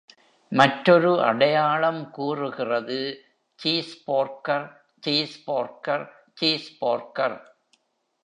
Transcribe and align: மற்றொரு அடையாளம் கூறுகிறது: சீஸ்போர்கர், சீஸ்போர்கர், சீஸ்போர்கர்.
மற்றொரு 0.51 1.11
அடையாளம் 1.23 1.99
கூறுகிறது: 2.09 2.97
சீஸ்போர்கர், 3.59 4.67
சீஸ்போர்கர், 5.03 6.05
சீஸ்போர்கர். 6.41 7.37